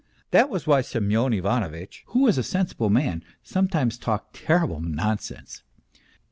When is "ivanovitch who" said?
1.31-2.21